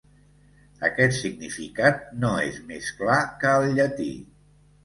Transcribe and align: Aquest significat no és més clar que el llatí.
Aquest 0.89 1.15
significat 1.17 2.01
no 2.23 2.33
és 2.47 2.57
més 2.73 2.91
clar 3.03 3.21
que 3.45 3.55
el 3.59 3.71
llatí. 3.81 4.13